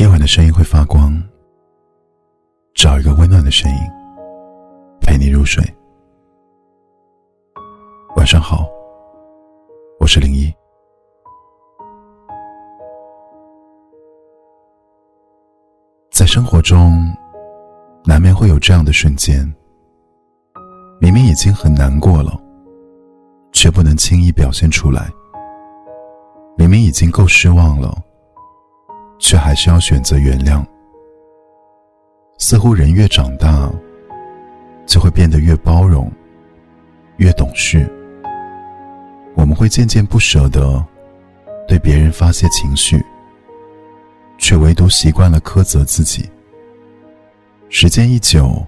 [0.00, 1.12] 夜晚的声音会发光，
[2.74, 3.76] 找一个温暖的声音
[4.98, 5.62] 陪你入睡。
[8.16, 8.66] 晚上好，
[9.98, 10.50] 我是林一。
[16.10, 17.14] 在生活中，
[18.02, 19.44] 难免会有这样的瞬间，
[20.98, 22.40] 明明已经很难过了，
[23.52, 25.02] 却不能轻易表现出来；
[26.56, 28.02] 明明已经够失望了，
[29.20, 30.64] 却还是要选择原谅。
[32.38, 33.70] 似乎人越长大，
[34.86, 36.10] 就会变得越包容，
[37.18, 37.88] 越懂事。
[39.36, 40.84] 我们会渐渐不舍得
[41.68, 43.00] 对别人发泄情绪。
[44.40, 46.28] 却唯独习惯了苛责自己。
[47.68, 48.66] 时间一久，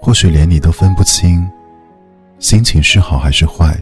[0.00, 1.46] 或许连你都分不清，
[2.38, 3.76] 心情是好还是坏，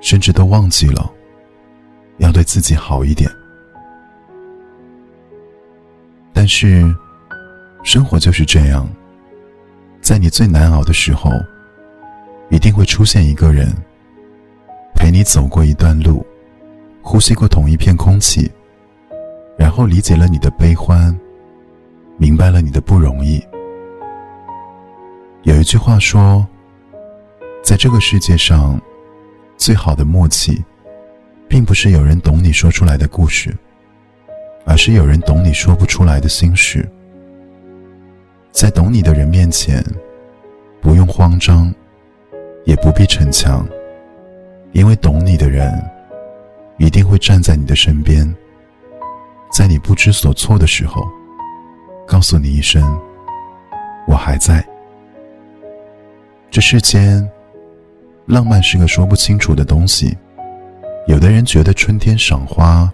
[0.00, 1.12] 甚至都忘记了
[2.18, 3.28] 要对自己好一点。
[6.52, 6.92] 是，
[7.84, 8.86] 生活就是这样，
[10.02, 11.30] 在你最难熬的时候，
[12.50, 13.72] 一定会出现一个人，
[14.92, 16.26] 陪你走过一段路，
[17.02, 18.50] 呼吸过同一片空气。
[19.56, 21.16] 然后理解了你的悲欢，
[22.18, 23.40] 明白了你的不容易。
[25.42, 26.44] 有一句话说，
[27.62, 28.80] 在这个世界上，
[29.56, 30.64] 最好的默契，
[31.46, 33.56] 并不是有人懂你说出来的故事，
[34.70, 36.88] 而是有人懂你说不出来的心事。
[38.52, 39.84] 在懂你的人面前，
[40.80, 41.74] 不用慌张，
[42.64, 43.66] 也不必逞强，
[44.70, 45.72] 因为懂你的人，
[46.78, 48.32] 一定会站在你的身边。
[49.50, 51.04] 在你不知所措的时候，
[52.06, 52.80] 告诉你一声
[54.06, 54.64] ：“我还在。”
[56.48, 57.28] 这世间，
[58.24, 60.16] 浪漫是个说不清楚的东西。
[61.08, 62.88] 有的人觉得春天赏花，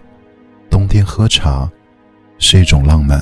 [0.87, 1.71] 天喝茶，
[2.39, 3.21] 是一种浪漫；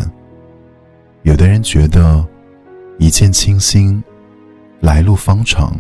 [1.23, 2.27] 有的人觉得
[2.99, 4.03] 一见倾心，
[4.81, 5.75] 来路方长，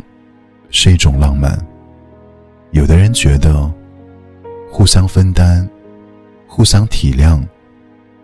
[0.70, 1.58] 是一种浪漫；
[2.70, 3.72] 有的人觉得
[4.70, 5.68] 互相分担。
[6.46, 7.42] 互相体谅，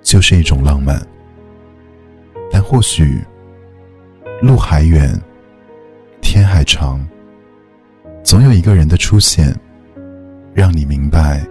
[0.02, 1.04] 就是一种浪漫。
[2.48, 3.20] 但或许，
[4.40, 5.20] 路还远，
[6.20, 7.04] 天还长，
[8.22, 9.52] 总有一个人的出现，
[10.54, 11.44] 让你明白，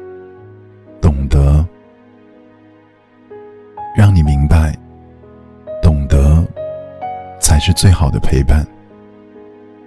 [7.60, 8.66] 是最好的陪伴，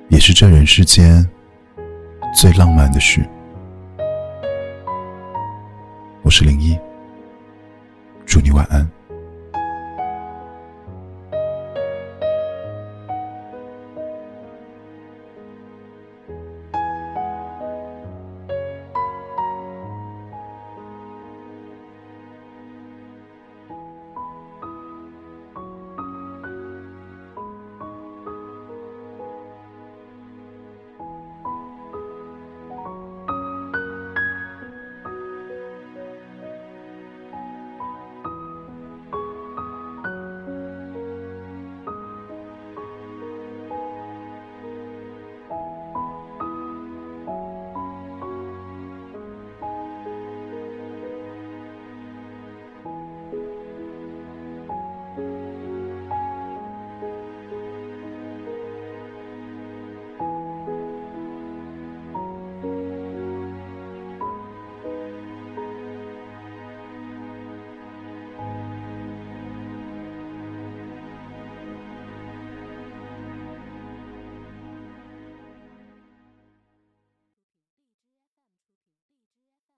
[0.08, 1.28] 也是这人世间
[2.34, 3.26] 最浪漫的事。
[6.22, 6.78] 我是零一，
[8.26, 8.88] 祝你晚安。